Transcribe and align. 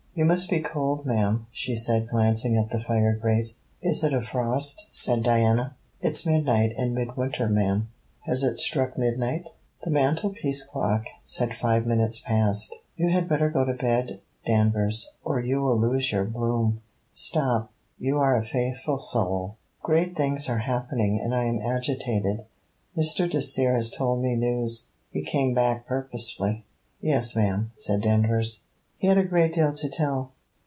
'You 0.13 0.25
must 0.25 0.49
be 0.49 0.59
cold, 0.59 1.05
ma'am,' 1.05 1.47
she 1.51 1.73
said, 1.73 2.09
glancing 2.09 2.57
at 2.57 2.69
the 2.69 2.81
fire 2.83 3.13
grate. 3.15 3.53
'Is 3.81 4.03
it 4.03 4.13
a 4.13 4.21
frost?' 4.21 4.89
said 4.91 5.23
Diana. 5.23 5.77
'It's 6.01 6.25
midnight 6.25 6.75
and 6.77 6.93
midwinter, 6.93 7.47
ma'am.' 7.47 7.87
'Has 8.25 8.43
it 8.43 8.57
struck 8.59 8.97
midnight?' 8.97 9.51
The 9.85 9.89
mantel 9.89 10.31
piece 10.31 10.65
clock 10.65 11.05
said 11.23 11.55
five 11.55 11.85
minutes 11.87 12.19
past. 12.19 12.81
'You 12.97 13.07
had 13.09 13.29
better 13.29 13.49
go 13.49 13.63
to 13.63 13.71
bed, 13.71 14.19
Danvers, 14.45 15.13
or 15.23 15.39
you 15.39 15.61
will 15.61 15.77
lose 15.79 16.11
your 16.11 16.25
bloom. 16.25 16.81
Stop; 17.13 17.71
you 17.97 18.17
are 18.17 18.35
a 18.35 18.43
faithful 18.43 18.99
soul. 18.99 19.55
Great 19.81 20.13
things 20.17 20.49
are 20.49 20.57
happening 20.59 21.21
and 21.21 21.33
I 21.33 21.45
am 21.45 21.61
agitated. 21.61 22.43
Mr. 22.97 23.29
Dacier 23.31 23.75
has 23.75 23.89
told 23.89 24.21
me 24.21 24.35
news. 24.35 24.89
He 25.09 25.21
came 25.21 25.53
back 25.53 25.87
purposely.' 25.87 26.65
'Yes, 26.99 27.33
ma'am,' 27.33 27.71
said 27.77 28.01
Danvers. 28.01 28.63
'He 28.97 29.07
had 29.07 29.17
a 29.17 29.23
great 29.23 29.53
deal 29.53 29.73
to 29.73 29.89
tell?' 29.89 30.29